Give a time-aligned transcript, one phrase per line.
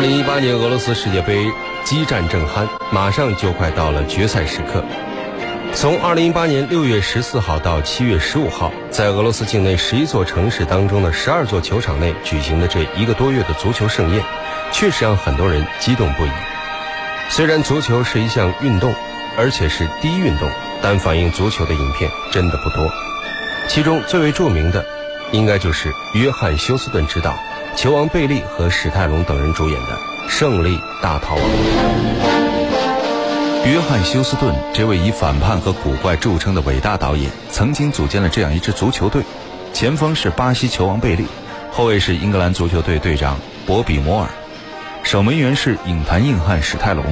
[0.00, 1.44] 二零一八年俄罗斯世界杯
[1.84, 4.82] 激战正酣，马上就快到了决赛时刻。
[5.74, 14.24] 从二零一八年六月十四号到七月十五号，在俄罗斯境内十一座城市当中的十二座球场内举行的这一个多月的足球盛宴，
[14.72, 16.30] 确实让很多人激动不已。
[17.28, 18.94] 虽然足球是一项运动，
[19.36, 20.48] 而且是第一运动，
[20.80, 22.90] 但反映足球的影片真的不多。
[23.68, 24.82] 其中最为著名的，
[25.32, 27.38] 应该就是约翰休斯顿执导。
[27.76, 29.86] 球王贝利和史泰龙等人主演的
[30.28, 31.44] 《胜利大逃亡》。
[33.66, 39.22] 约翰休斯顿这位以反叛和古怪著称的伟大导演，曾经组建了这样一支足球队：
[39.72, 41.26] 前锋是巴西球王贝利，
[41.72, 44.28] 后卫是英格兰足球队队长博比摩尔，
[45.02, 47.04] 守门员是影坛硬汉史泰龙。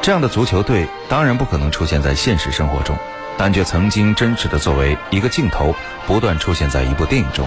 [0.00, 2.96] 这样的足球队当然不可能出现在现实生活中，
[3.36, 5.74] 但却曾经真实的作为一个镜头，
[6.06, 7.46] 不断出现在一部电影中。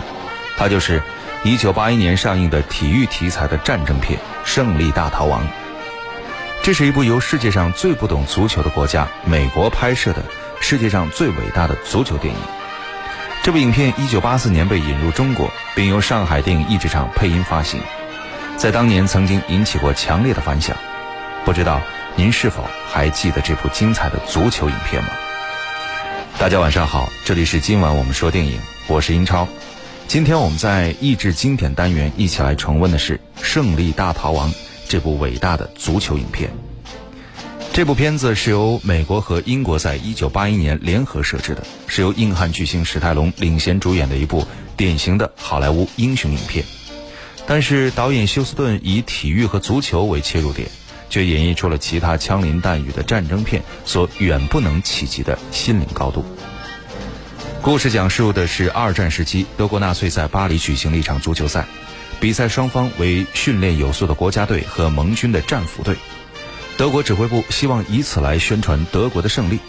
[0.58, 1.02] 它就是
[1.44, 5.44] 1981年上映的体育题材的战争片《胜利大逃亡》。
[6.62, 10.24] 这是一部由世界上最不懂足球的国家——美国拍摄的
[10.60, 12.40] 世界上最伟大的足球电影。
[13.42, 17.82] 这部影片1984年被引入中国，并由上海电影译制厂配音发行，
[18.56, 20.78] 在当年曾经引起过强烈的反响。
[21.44, 21.82] 不知道
[22.16, 25.10] 您是否还记得这部精彩的足球影片吗？
[26.38, 29.48] 大家晚上好，这里是今晚我们说电影，我是英超。
[30.12, 34.52] 今天我们在益智经典单元一起来重温的是《胜利大逃亡》
[34.90, 36.52] 这部伟大的足球影片。
[37.72, 44.46] 这部片子是由美国和英国在一九八一年联合摄制的，是由硬汉巨星史泰龙领衔主演的一部
[44.76, 46.66] 典型的好莱坞英雄影片。
[47.48, 50.68] 但是导演休斯顿以体育和足球为切入点，
[51.10, 56.26] 却演绎出了其他枪林弹雨的战争片所远不能企及的心灵高度。
[57.64, 61.64] 故事讲述的是二战时期，德国纳粹在巴黎举行了一场足球赛，
[62.20, 65.96] 比赛双方为训练有素的国家队和盟军的战俘队。
[66.76, 69.60] 德国指挥部希望以此来宣传德国的胜利。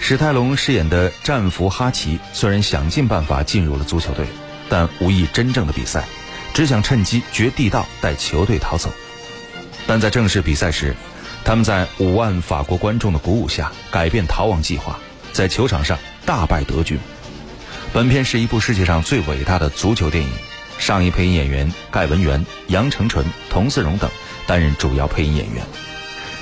[0.00, 4.26] 史泰龙饰演的战俘哈奇虽然想尽办法进入了足球队，
[4.68, 6.04] 但无意真正的比赛，
[6.52, 8.90] 只想趁机掘地道带球队逃走。
[9.86, 10.96] 但在正式比赛时，
[11.44, 14.98] 他们在五万法国观众的鼓舞下改变逃亡计划，
[15.32, 15.96] 在球场上。
[16.28, 16.98] 大败德军。
[17.90, 20.30] 本片是一部世界上最伟大的足球电影，
[20.78, 24.10] 上一配音演员盖文元、杨承纯、童自荣等
[24.46, 25.64] 担任主要配音演员。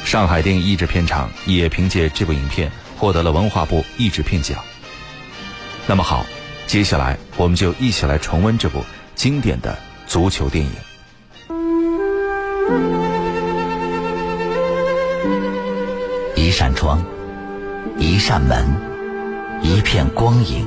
[0.05, 4.59] 上海电影译制片厂也凭借这部影片获得了文化部译制片奖。
[5.87, 6.27] 那么好，
[6.67, 10.73] 接下来我们就一起来重温这部经典的足球电影。
[16.35, 17.01] 一扇窗，
[18.01, 18.96] 一扇门。
[19.62, 20.67] 一片光影，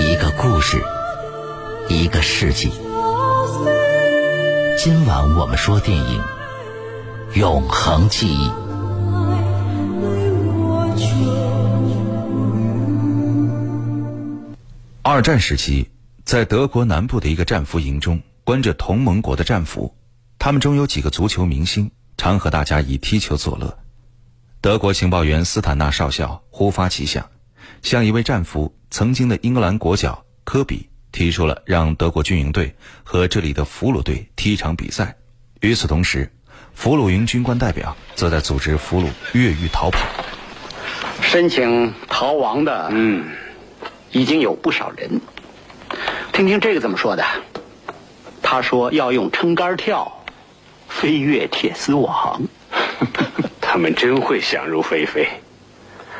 [0.00, 0.82] 一个故事，
[1.88, 2.70] 一个世纪。
[4.78, 6.20] 今晚我们说电影
[7.38, 8.48] 《永恒记忆》。
[15.02, 15.88] 二战时期，
[16.24, 19.94] 在德国南部的一个战俘营中，关着同盟国的战俘，
[20.38, 23.78] 他们中有几个足球明星，常和大家以踢球作乐。
[24.62, 27.30] 德国情报员斯坦纳少校忽发奇想，
[27.80, 35.16] 向一位战俘、曾经的英格兰国脚科比提出了让德国军营队和这里的俘虏队踢一场比赛。
[35.60, 36.30] 与此同时，
[36.74, 39.98] 俘虏营军官代表则在组织俘虏越狱逃跑。
[41.22, 43.30] 申请逃亡的，嗯，
[44.10, 45.22] 已经有不少人。
[46.34, 47.24] 听听这个怎么说的？
[48.42, 50.22] 他说要用撑杆跳，
[50.86, 52.42] 飞越铁丝网。
[53.72, 55.28] 他们真会想入非非，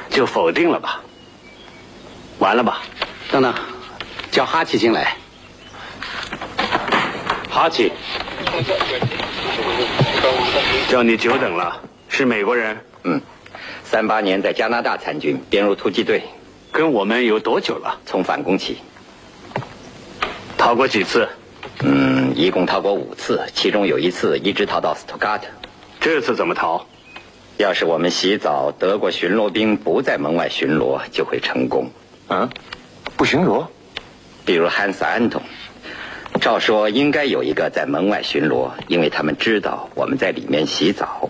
[0.08, 1.00] 就否定了吧？
[2.38, 2.80] 完了吧？
[3.28, 3.52] 等等，
[4.30, 5.16] 叫哈奇进来。
[7.50, 7.90] 哈奇，
[10.88, 12.78] 叫你久等了，是美国人？
[13.02, 13.20] 嗯，
[13.82, 16.22] 三八年在加拿大参军，编入突击队。
[16.70, 17.98] 跟我们有多久了？
[18.06, 18.78] 从反攻起。
[20.56, 21.28] 逃过几次？
[21.80, 25.48] 嗯，一共逃过五次，其中有一次一直逃到斯图加特。
[25.98, 26.86] 这次怎么逃？
[27.60, 31.90] 要是我们洗澡，德国巡逻兵不在门外巡逻，就会成功。
[32.26, 32.48] 啊，
[33.18, 33.66] 不巡逻？
[34.46, 35.42] 比如汉斯·安东，
[36.40, 41.28] 照说应该有一个在门外巡逻，因为他们知道我们在里面洗澡，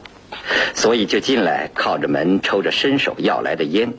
[0.72, 3.92] 所以就进来靠着门抽着伸手要来的烟。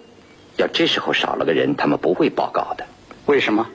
[0.55, 2.85] 要这时候少了个人，他们不会报告的。
[3.25, 3.67] 为什么？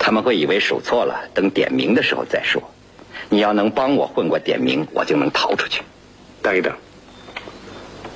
[0.00, 2.60] 他们会以为数错了，等点名的时候再说。
[3.28, 5.82] 你要能帮我混过点名，我就能逃出去。
[6.42, 6.74] 等一等。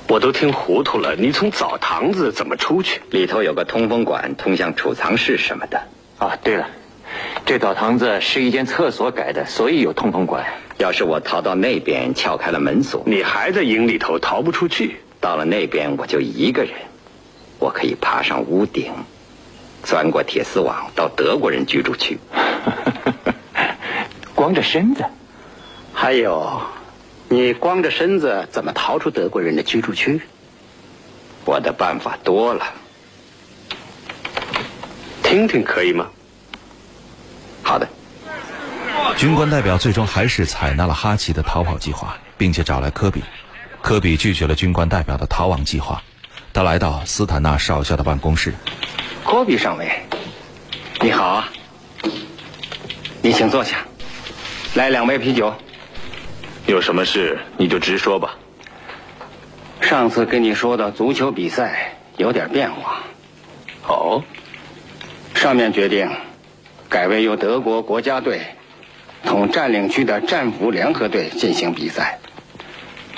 [0.07, 3.01] 我都听糊涂了，你从澡堂子怎么出去？
[3.09, 5.81] 里头有个通风管，通向储藏室什么的。
[6.19, 6.67] 啊，对了，
[7.45, 10.45] 这澡堂子是一间厕所改的，所以有通风管。
[10.77, 14.97] 要是我逃到那边撬开了门锁，你还在营里头逃不出去。
[15.19, 16.73] 到了那边我就一个人，
[17.57, 18.91] 我可以爬上屋顶，
[19.83, 22.19] 钻过铁丝网到德国人居住区。
[24.35, 25.03] 光着身子，
[25.93, 26.61] 还有，
[27.29, 30.21] 你光着身子怎么逃出德国人的居住区？
[31.43, 32.65] 我的办法多了，
[35.21, 36.07] 听听可以吗？
[37.61, 37.87] 好的。
[39.17, 43.23] 军官代表最终还是采纳了哈奇的逃跑计划，并且找来科比。
[43.81, 46.01] 科比拒绝了军官代表的逃亡计划，
[46.51, 48.53] 他来到斯坦纳少校的办公室。
[49.23, 50.03] 科比上尉，
[51.01, 51.49] 你好啊，
[53.21, 53.77] 你请坐下。
[54.73, 55.53] 来两杯啤酒。
[56.67, 58.35] 有什么事你就直说吧。
[59.81, 63.03] 上次跟你说的足球比赛有点变化。
[63.87, 64.23] 哦。
[65.35, 66.09] 上面决定
[66.89, 68.41] 改为由德国国家队
[69.23, 72.19] 同占领区的战俘联合队进行比赛。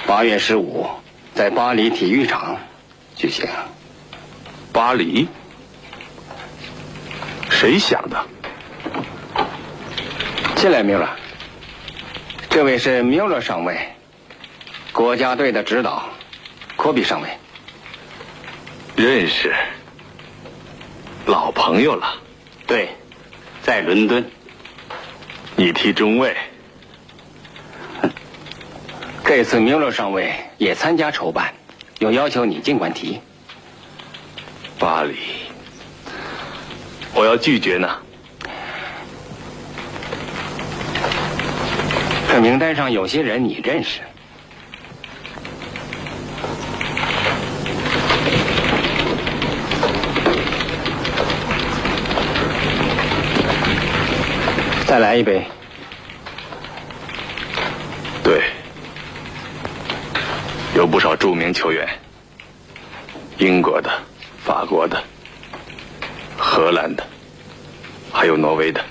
[0.06, 0.88] 八月十五，
[1.36, 2.58] 在巴黎体育场
[3.16, 3.48] 举行。
[4.74, 5.28] 巴黎？
[7.50, 8.26] 谁想的？
[10.56, 11.08] 进来，米勒。
[12.57, 13.77] 这位是米勒上尉，
[14.92, 16.09] 国家队的指导，
[16.75, 17.30] 科比上尉。
[18.95, 19.54] 认识，
[21.27, 22.15] 老朋友了。
[22.65, 22.89] 对，
[23.62, 24.27] 在伦敦。
[25.56, 26.36] 你踢中卫。
[29.24, 31.54] 这次米勒上尉也参加筹办，
[32.00, 33.21] 有要求你尽管提。
[34.80, 35.15] 巴黎，
[37.13, 38.00] 我要拒绝呢。
[42.39, 44.01] 名单上有些人你认识，
[54.86, 55.44] 再来一杯。
[58.24, 58.44] 对，
[60.75, 61.88] 有不少著名球员，
[63.38, 63.90] 英国的、
[64.44, 65.01] 法国的、
[66.38, 67.04] 荷兰的，
[68.12, 68.83] 还有挪威的。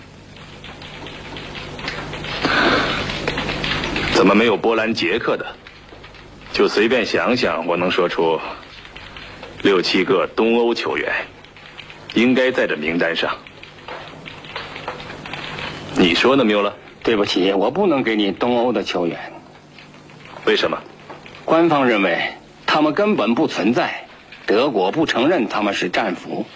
[4.17, 5.45] 怎么没有波兰、捷克的？
[6.55, 8.41] 就随便想想，我能说出
[9.61, 11.13] 六七个东欧球员，
[12.15, 13.37] 应该在这名单上。
[15.95, 16.75] 你说呢，缪勒？
[17.03, 19.21] 对不起，我不能给你东欧的球员。
[20.47, 20.79] 为什么？
[21.45, 22.19] 官方认为
[22.65, 24.09] 他们根本不存在，
[24.47, 26.47] 德国不承认他们是战俘，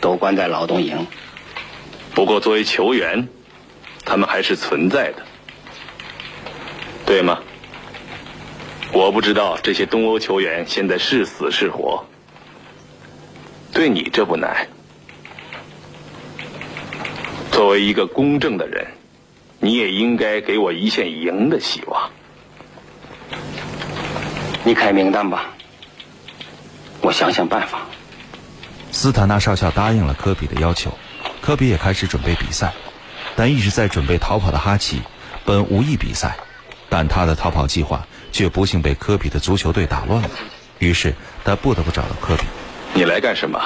[0.00, 1.06] 都关在劳动营。
[2.14, 3.28] 不过作为球员，
[4.06, 5.22] 他们还是存在的。
[7.14, 7.38] 对吗？
[8.92, 12.04] 我不知道这些东欧球员现在是死是活。
[13.72, 14.66] 对你这不难。
[17.52, 18.84] 作为一个公正的人，
[19.60, 22.10] 你也应该给我一线赢的希望。
[24.64, 25.50] 你开名单吧，
[27.00, 27.82] 我想想办法。
[28.90, 30.92] 斯坦纳少校答应了科比的要求，
[31.40, 32.72] 科比也开始准备比赛，
[33.36, 35.00] 但一直在准备逃跑的哈奇
[35.44, 36.36] 本无意比赛。
[36.96, 40.30] 但他的逃跑计划却不幸被科比的足球队打乱了，
[40.78, 41.12] 于是
[41.44, 42.44] 他不得不找到科比。
[42.94, 43.60] 你来干什么？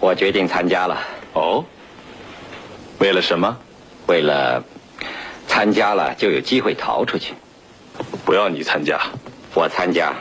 [0.00, 0.98] 我决定参加了。
[1.32, 1.64] 哦，
[2.98, 3.56] 为了什么？
[4.08, 4.64] 为了
[5.46, 7.34] 参加了就有机会逃出去。
[8.24, 9.00] 不要你参加，
[9.54, 10.12] 我参加。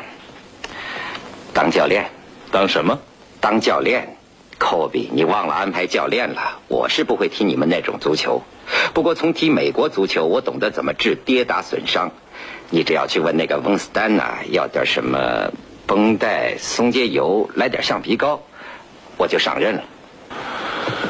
[1.56, 2.12] 当教练？
[2.52, 3.00] 当什么？
[3.40, 4.18] 当教练。
[4.60, 6.60] 科比，你忘了安排教练了？
[6.68, 8.44] 我是不会踢你们那种足球，
[8.94, 12.12] 不过从踢美国足球，我懂得怎么治跌打损伤。
[12.74, 15.52] 你只要去问那个翁斯丹呐，要点什么
[15.86, 18.42] 绷带、松节油，来点橡皮膏，
[19.18, 19.84] 我就上任了。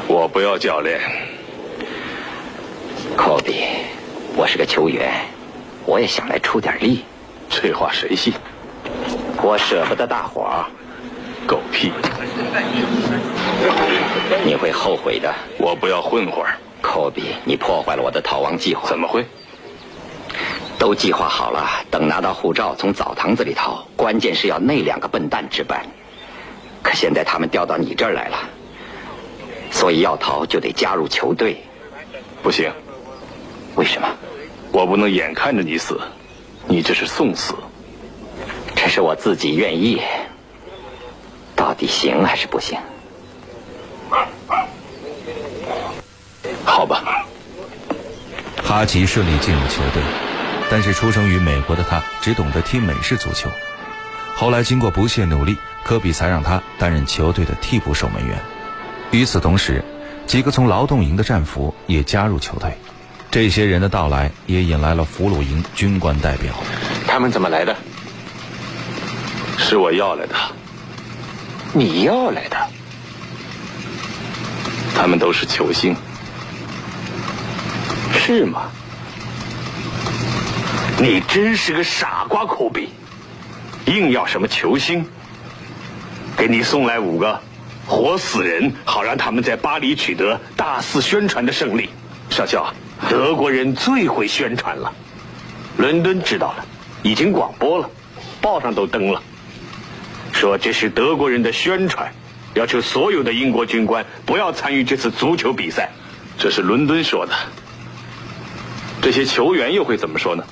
[0.08, 1.00] 我不要教练，
[3.16, 3.62] 科比，
[4.34, 5.12] 我是个球员，
[5.86, 7.04] 我也想来出点力。
[7.48, 8.32] 这话谁信？
[9.40, 10.66] 我舍不得大伙儿。
[11.46, 11.92] 狗屁！
[14.44, 15.32] 你会后悔的。
[15.58, 16.44] 我不要混混。
[16.80, 18.88] 科比，你破坏了我的逃亡计划。
[18.88, 19.24] 怎么会？
[20.78, 25.86] 都计划好了，等拿到护照从澡堂子里逃，关键是要那两个笨蛋值班。
[26.82, 28.48] 可现在他们调到你这儿来了，
[29.70, 31.62] 所以要逃就得加入球队。
[32.42, 32.72] 不行，
[33.76, 34.08] 为什么？
[34.72, 36.00] 我不能眼看着你死，
[36.66, 37.54] 你这是送死。
[38.74, 40.02] 这是我自己愿意，
[41.54, 42.76] 到底行还是不行？
[46.64, 47.24] 好吧。
[48.64, 50.31] 哈奇顺利进入球队。
[50.72, 53.50] 但是出生于美国的他只懂得踢美式足球，
[54.34, 58.38] 后来经过不懈努力，科比才让他担任球队的替补守门员。
[59.10, 59.84] 与此同时，
[60.26, 62.72] 几个从劳动营的战俘也加入球队。
[63.30, 66.54] 这些人的到来也引来了俘虏营军官代表。
[67.06, 67.76] 他们怎么来的？
[69.58, 70.34] 是我要来的。
[71.74, 72.56] 你要来的？
[74.94, 75.94] 他们都是球星，
[78.14, 78.70] 是吗？
[81.00, 82.88] 你真是个傻瓜，科比！
[83.86, 85.04] 硬要什么球星？
[86.36, 87.40] 给你送来五个
[87.86, 91.90] 活死人，好让他们在巴黎取得大肆宣传的胜利。
[92.30, 92.72] 少校，
[93.08, 94.92] 德国人最会宣传了。
[95.76, 96.64] 伦敦知道了，
[97.02, 97.90] 已经广播了，
[98.40, 99.20] 报上都登了，
[100.32, 102.12] 说这是德国人的宣传，
[102.54, 105.90] 要求所有的英国军官不要参与这次足球比赛。
[106.38, 107.32] 这是伦敦说的。
[109.02, 110.44] 这些球员又会怎么说呢？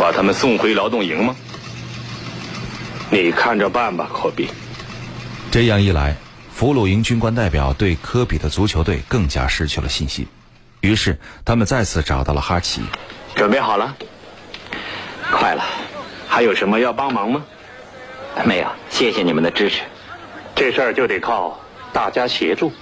[0.00, 1.36] 把他们送回劳动营吗？
[3.10, 4.48] 你看着办吧，科比。
[5.50, 6.16] 这样一来，
[6.50, 10.26] 俘虏营军官代表对科比的足球队更加失去了信心。
[10.80, 12.80] 于是，他们再次找到了哈奇。
[13.34, 13.94] 准备好了？
[15.30, 15.62] 快了。
[16.26, 17.44] 还有什么要帮忙吗？
[18.46, 19.82] 没有，谢谢你们的支持。
[20.54, 21.60] 这事儿就得靠
[21.92, 22.72] 大家协助。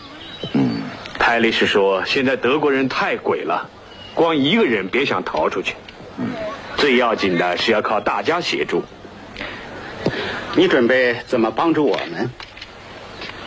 [0.52, 0.82] 嗯，
[1.18, 3.68] 泰利是说，现在德国人太鬼了，
[4.14, 5.74] 光一个人别想逃出去。
[6.18, 6.30] 嗯，
[6.78, 8.84] 最要紧的是要靠大家协助。
[10.54, 12.30] 你准备怎么帮助我们？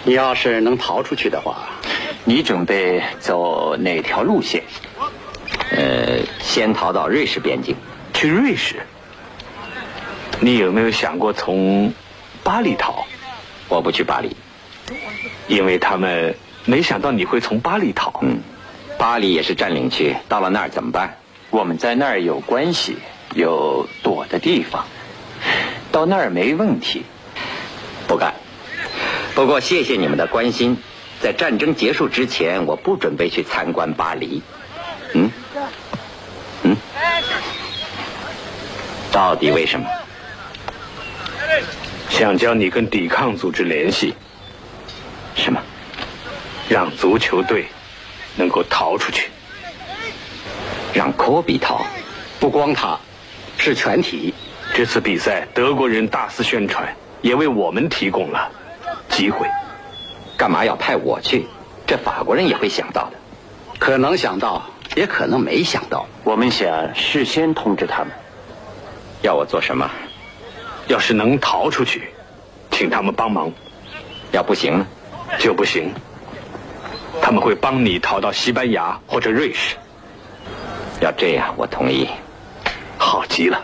[0.04, 1.70] 你要是能逃出去的话，
[2.26, 4.64] 你准备走哪条路线？
[5.72, 7.74] 呃，先逃到瑞士边境。
[8.14, 8.76] 去瑞士？
[10.42, 11.94] 你有没有想过从
[12.44, 13.06] 巴黎逃？
[13.70, 14.36] 我不去巴黎，
[15.48, 16.36] 因为他们
[16.66, 18.20] 没想到你会从巴黎逃。
[18.24, 18.42] 嗯，
[18.98, 21.18] 巴黎也是占领区，到了那儿怎么办？
[21.50, 22.98] 我们在那儿有关系，
[23.34, 24.86] 有躲的地方，
[25.92, 27.04] 到那儿没问题。
[28.08, 28.34] 不干。
[29.34, 30.78] 不过谢谢你们的关心，
[31.22, 34.42] 在战争结束之前，我不准备去参观巴黎。
[35.14, 35.32] 嗯？
[36.64, 36.76] 嗯？
[39.12, 39.88] 到底为什么？
[42.10, 44.14] 想将你跟抵抗组织联系。
[45.36, 45.62] 什么？
[46.68, 47.68] 让足球队
[48.36, 49.30] 能够逃出去。
[50.94, 51.86] 让科比逃？
[52.40, 53.00] 不光他，
[53.62, 54.34] 是全体。
[54.74, 58.50] 这次比赛，德国人大肆宣传，也为我们提供了
[59.08, 59.48] 机会。
[60.36, 61.46] 干嘛要派我去？
[61.86, 63.18] 这法国人也会想到的。
[63.78, 64.64] 可能想到，
[64.96, 66.08] 也可能没想到。
[66.24, 68.08] 我们想事先通知他们。
[69.22, 69.88] 要我做什么？
[70.88, 72.10] 要是能逃出去，
[72.72, 73.52] 请他们帮忙；
[74.32, 74.88] 要不行呢，
[75.38, 75.94] 就不行。
[77.22, 79.76] 他们会帮你逃到西班牙或者瑞士。
[81.00, 82.08] 要这样，我同意。
[83.12, 83.62] 好极了，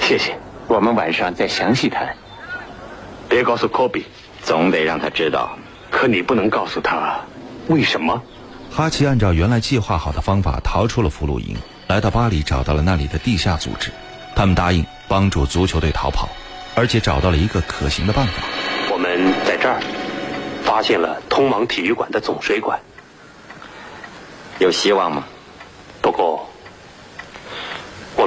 [0.00, 0.34] 谢谢。
[0.66, 2.16] 我们晚上再详细谈。
[3.28, 4.06] 别告诉科比，
[4.42, 5.50] 总得让他知道。
[5.90, 7.20] 可你不能告诉他
[7.68, 8.22] 为什么。
[8.70, 11.54] 哈奇按照原来计划好的方法逃出了俘虏营，
[11.86, 13.90] 来到巴黎，找到了那里的地下组织。
[14.34, 16.26] 他们答应帮助足球队逃跑，
[16.74, 18.42] 而且找到了一个可行的办法。
[18.90, 19.78] 我们在这儿
[20.64, 22.80] 发现了通往体育馆的总水管，
[24.60, 25.24] 有希望吗？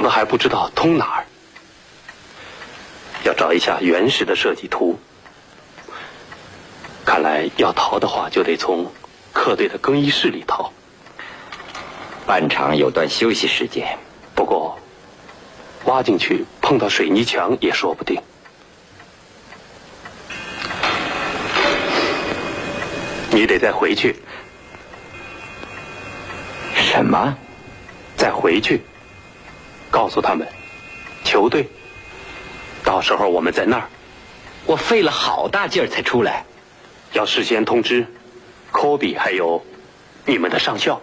[0.04, 1.24] 我们还不知道通哪儿，
[3.24, 4.98] 要找一下原始的设计图。
[7.06, 8.92] 看来要逃的话，就得从
[9.32, 10.70] 客队的更衣室里逃。
[12.26, 13.98] 半场有段休息时间，
[14.34, 14.78] 不过
[15.86, 18.20] 挖进去碰到水泥墙也说不定。
[23.30, 24.16] 你得再回去。
[26.74, 27.38] 什么？
[28.18, 28.82] 再回去，
[29.94, 30.48] 告诉他们，
[31.22, 31.68] 球队。
[32.82, 33.84] 到时候我们在那儿。
[34.66, 36.46] 我费了好大劲儿才出来，
[37.12, 38.04] 要事先通知
[38.72, 39.64] 科比还有
[40.26, 41.00] 你们的上校。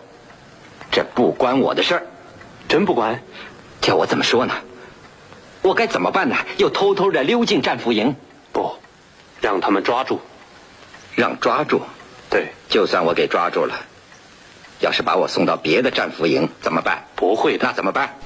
[0.92, 2.04] 这不关我的事儿，
[2.68, 3.24] 真不关。
[3.80, 4.54] 叫我怎么说呢？
[5.62, 6.36] 我该怎么办呢？
[6.58, 8.14] 又偷偷的溜进战俘营？
[8.52, 8.76] 不，
[9.40, 10.20] 让他们抓住。
[11.16, 11.82] 让抓住？
[12.30, 12.50] 对。
[12.68, 13.74] 就算我给抓住了。
[14.82, 17.06] 要是把我送到别的战俘营怎么办？
[17.16, 18.18] 不会的，那怎么办？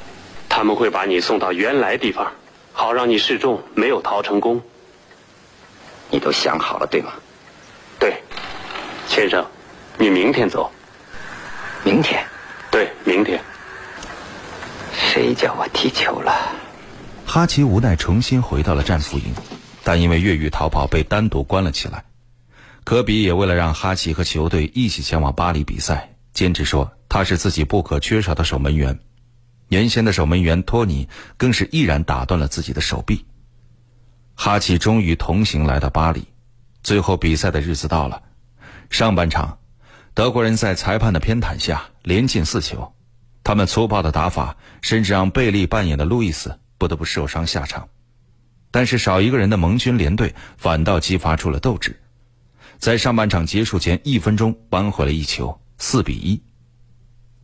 [0.56, 2.32] 他们会把你送到原来地方，
[2.72, 4.62] 好让你示众没有逃成功。
[6.10, 7.12] 你都想好了对吗？
[8.00, 8.24] 对，
[9.06, 9.46] 先生，
[9.98, 10.72] 你明天走。
[11.84, 12.26] 明天？
[12.72, 13.38] 对，明天。
[14.94, 16.34] 谁叫我踢球了？
[17.26, 19.36] 哈奇无奈重新回到了战俘营，
[19.84, 22.06] 但因为越狱逃跑被单独关了起来。
[22.86, 26.16] 科比也为了让哈奇和球队一起前往巴黎比赛。
[26.34, 28.98] 坚持说他是自己不可缺少的守门员，
[29.76, 33.26] 原先的守门员托尼更是毅然打断了自己的手臂。
[34.34, 36.30] 哈奇终于同行来到巴黎，
[36.82, 38.24] 最后比赛的日子到了，
[38.90, 39.60] 上半场，
[40.14, 42.94] 德国人在裁判的偏袒下连进四球，
[43.44, 47.90] 他们粗暴的打法甚至让贝利扮演的路易斯不得不受伤下场。
[48.72, 52.00] 但是少一个人的盟军联队反倒激发出了斗志，
[52.78, 56.42] 在上半场结束前一分钟扳回了一球，四比一。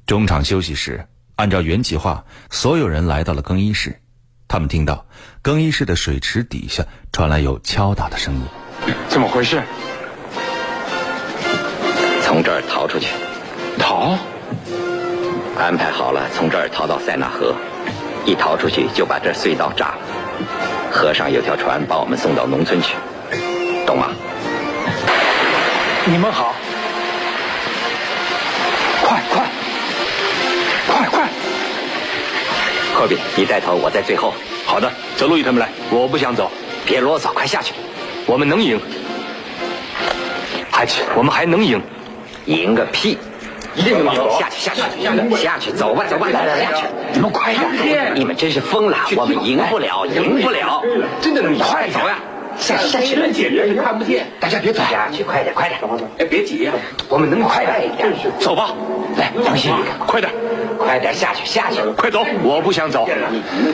[0.06, 1.06] 中场休息时，
[1.42, 4.00] 按照原计划，所有人来到了更衣室，
[4.48, 5.04] 他们听到
[5.42, 8.42] 更衣室的水池底下传来有敲打的声音。
[9.10, 9.64] 怎么回事？
[12.22, 13.08] 从这儿逃出去，
[13.80, 14.16] 逃？
[15.58, 17.56] 安排好了，从这儿逃到塞纳河，
[18.24, 19.98] 一逃出去就把这隧道炸了。
[20.92, 22.94] 河上有条船把我们送到农村去，
[23.88, 24.12] 懂吗？
[26.06, 26.54] 你们好，
[29.02, 29.51] 快快快
[33.36, 34.34] 你带头，我在最后。
[34.66, 35.70] 好的，走路易他们来。
[35.90, 36.50] 我不想走，
[36.86, 37.74] 别啰嗦，快下去！
[38.26, 38.80] 我们能赢。
[40.72, 41.82] 哈奇，我们还能赢。
[42.46, 43.18] 赢个屁！
[43.76, 44.22] 一定能赢！
[44.40, 44.80] 下去，下去，
[45.42, 46.84] 下去，走吧，走吧，来来来，下去！
[47.14, 48.12] 你们快点！
[48.16, 48.98] 你们真是疯了！
[49.16, 50.84] 我们赢不了，赢不了！
[51.22, 51.60] 真的能赢！
[51.60, 52.18] 快走呀！
[52.58, 53.16] 下下去！
[53.16, 54.82] 人姐姐看不见，大家别走！
[54.90, 55.80] 下去，快点，快点！
[56.20, 56.74] 哎，别急呀，
[57.08, 58.12] 我们能快一点。
[58.40, 58.72] 走吧，
[59.18, 59.70] 来，杨希，
[60.06, 60.32] 快点，
[60.84, 61.80] 快点下去，下去！
[61.96, 62.26] 快走！
[62.44, 63.08] 我不想走，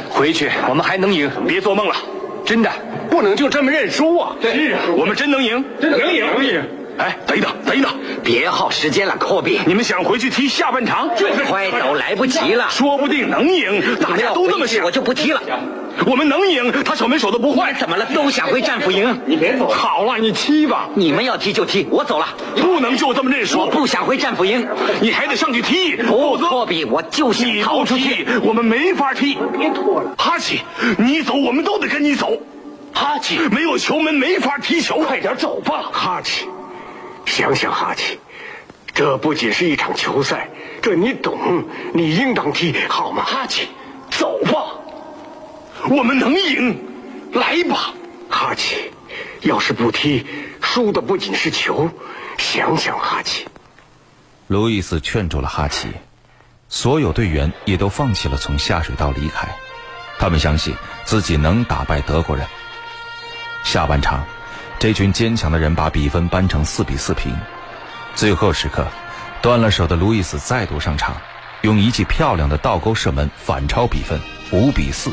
[0.10, 1.30] 回去我们还能赢。
[1.48, 1.96] 别做梦了，
[2.46, 2.70] 真的，
[3.10, 4.36] 不能就这么认输啊！
[4.42, 6.26] 是啊，我们真能赢，真能赢！
[6.36, 6.64] 能赢！
[6.98, 7.92] 哎，等一等，等一等，
[8.24, 9.60] 别耗时间了，科比。
[9.66, 11.10] 你们想回去踢下半场？
[11.16, 12.68] 就是快走，来不及了。
[12.70, 14.84] 说不定能赢，大家都这么想。
[14.84, 15.42] 我就不踢了。
[16.06, 17.74] 我们能赢，他守门守的不坏。
[17.74, 18.06] 怎么了？
[18.14, 19.22] 都想回战俘营。
[19.26, 19.68] 你别走。
[19.68, 20.90] 好了，你踢吧。
[20.94, 22.28] 你们要踢就踢，我走了。
[22.56, 23.60] 不能就这么认输。
[23.60, 24.68] 我不想回战俘营，
[25.02, 25.96] 你还得上去踢。
[25.96, 28.26] 不，托比，我就想逃出去。
[28.44, 29.38] 我们没法踢。
[29.58, 30.62] 别拖了，哈奇，
[30.98, 32.38] 你走，我们都得跟你走。
[32.94, 35.00] 哈奇，没有球门没法踢球。
[35.00, 36.46] 快点走吧，哈奇。
[37.26, 38.18] 想想哈奇，
[38.94, 40.50] 这不仅是一场球赛，
[40.82, 43.24] 这你懂，你应当踢好吗？
[43.24, 43.68] 哈奇，
[44.10, 44.77] 走吧，
[45.90, 46.84] 我们能赢，
[47.34, 47.94] 来吧，
[48.30, 48.92] 哈奇。
[49.42, 50.26] 要是不踢，
[50.62, 51.90] 输的不仅是球。
[52.38, 53.48] 想想哈奇，
[54.48, 55.90] 路易斯劝住了哈奇，
[56.70, 59.48] 所有队员也都放弃了从下水道离开，
[60.20, 62.46] 他们相信自己能打败德国人。
[63.64, 64.26] 下半场。
[64.80, 67.36] 这群坚强的人把比分扳成四比四平。
[68.14, 68.86] 最后时刻，
[69.42, 71.18] 断了手的路易斯再度上场，
[71.64, 74.20] 用一记漂亮的倒钩射门反超比分，
[74.52, 75.12] 五比四。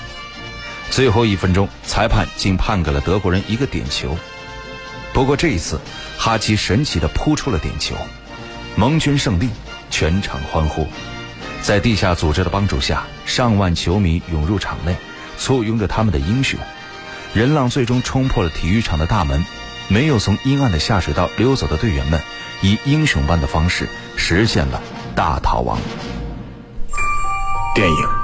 [0.91, 4.17] 最后一分钟，裁判竟判给了德国人一个点球。
[5.13, 5.81] 不过这一次，
[6.19, 7.95] 哈奇神奇地扑出了点球，
[8.77, 9.51] 盟军胜利，
[9.91, 10.87] 全场欢呼。
[11.63, 14.97] 在地下组织的帮助下，上万球迷涌入场内，
[15.39, 16.59] 簇拥着他们的英雄。
[17.33, 19.45] 人浪最终冲破了体育场的大门，
[19.89, 22.21] 没有从阴暗的下水道溜走的队员们，
[22.61, 24.81] 以英雄般的方式实现了
[25.17, 25.79] 大逃亡。
[27.75, 28.24] 电影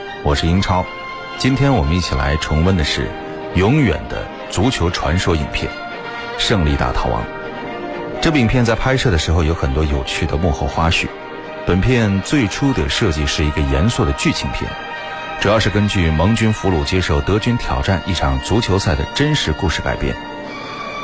[0.23, 0.85] 我是英超。
[1.39, 3.09] 今天我们一起来重温的是
[3.55, 5.71] 永远的足球传说影片
[6.37, 7.23] 《胜利大逃亡》。
[8.21, 11.07] 这部影片在拍摄的时候有很多有趣的幕后花絮。
[11.65, 14.69] 本片最初的设计是一个严肃的剧情片。
[15.39, 20.15] 主要是根据盟军俘虏接受德军挑战一场足球赛的真实故事改编。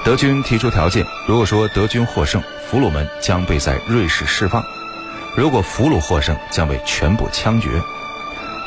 [0.05, 4.61] 德军提出条件，如果说德军获胜，俘虏们将被在瑞士释放；
[5.35, 7.81] 如果俘虏获胜，将被全部枪决。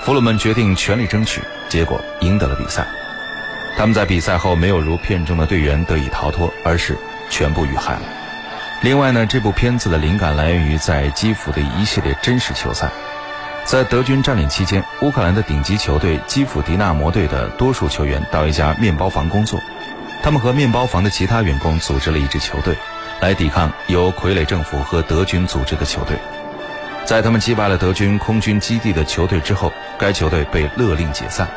[0.02, 2.86] 俘虏们决定全力争取，结果赢得了比赛。
[3.76, 6.96] 他们在比赛后没有如片中的队员得以逃脱，而是
[7.28, 8.02] 全部遇害了。
[8.82, 12.90] 另外呢，这部片子的灵感来源于在基辅的一系列真实球赛。
[13.64, 19.60] 在德军占领期间，乌克兰的顶级球队基辅迪纳摩队的多数球员到一家面包房工作，
[20.22, 22.74] 他们和面包房的其他员工组织了一支球队，
[23.20, 26.16] 来抵抗由傀儡政府和德军组织的球队。
[27.04, 31.48] 在他们击败了德军空军基地的球队之后，该球队被勒令解散，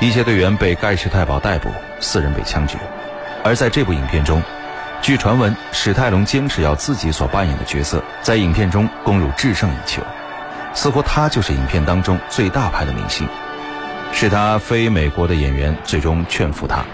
[0.00, 2.76] 一些队员被盖世太保逮捕，四人被枪决。
[3.42, 4.42] 而在这部影片中，
[5.00, 10.02] 据传闻，史泰龙坚持要自己所扮演的角色在影片中攻入制胜一球。
[10.74, 13.26] 似乎他就是影片当中最大牌的明星，
[14.12, 16.84] 是他非美国的演员最终劝服他。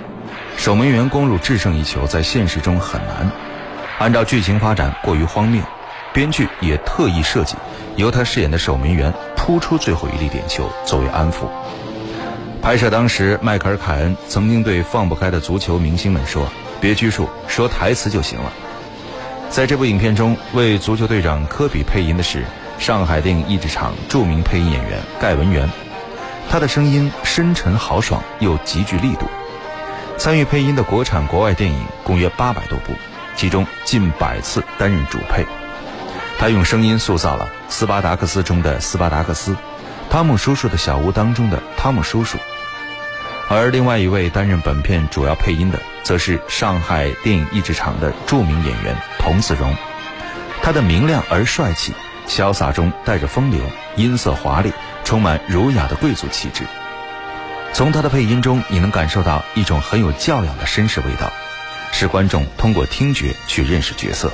[0.57, 3.29] 守门员攻入制胜一球在现实中很难，
[3.99, 5.61] 按照剧情发展过于荒谬，
[6.12, 7.57] 编剧也特意设计
[7.96, 11.48] 由他饰演的守门员扑出最后一粒点球作为安抚。
[12.61, 16.46] 拍摄当时，迈克尔·凯恩曾经对放不开的足球明星们说
[16.81, 18.53] ：“别拘束，说台词就行了。”
[19.51, 22.44] 在这部影片中，为足球队长科比配音的是
[22.79, 25.68] 上海电影译制厂著名配音演员盖文元，
[26.48, 29.27] 他的声音深沉豪爽又极具力度。
[30.16, 32.92] 参与配音的国产国外电影共约八百多部，
[33.35, 35.44] 其中近百次担任主配。
[36.43, 39.53] 他用声音塑造了《斯巴达克斯》中的斯巴达克斯，
[40.11, 42.37] 《汤姆叔叔的小屋》当中的汤姆叔叔。
[43.49, 49.73] 而另外一位担任本片主要配音的，则是上海电影译制厂的著名演员童自荣。
[50.65, 51.95] 他的明亮而帅气，
[52.27, 53.61] 潇洒中带着风流，
[53.95, 54.73] 音色华丽，
[55.05, 56.65] 充满儒雅的贵族气质。
[57.73, 61.33] 从他的配音中，你能感受到一种很有教养的绅士味道，
[61.93, 64.33] 使观众通过听觉去认识角色。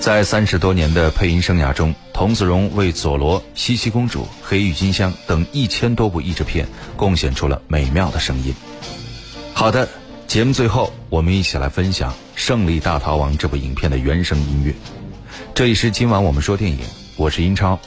[0.00, 8.54] 在三十多年的配音生涯中，童子荣为佐罗、西西公主、黑郁金香等一千多部译制片贡献出了美妙的声音。
[9.52, 9.88] 好的，
[10.28, 14.72] 节目最后，我们一起来分享《胜利大逃亡》这部影片的原声音乐。
[15.54, 16.78] 这里是今晚我们说电影，
[17.16, 17.78] 我是英超，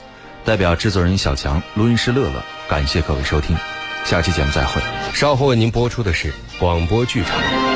[0.43, 3.55] 代表制作人小强、录音师乐乐，感谢各位收听。
[4.03, 4.81] 下期节目再会。
[5.13, 7.68] 稍后为您播出的是广播剧场。